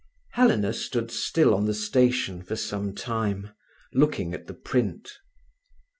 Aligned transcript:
Helena 0.31 0.73
stood 0.73 1.11
still 1.11 1.53
on 1.53 1.65
the 1.65 1.75
station 1.75 2.41
for 2.41 2.55
some 2.55 2.95
time, 2.95 3.51
looking 3.93 4.33
at 4.33 4.47
the 4.47 4.55
print. 4.55 5.07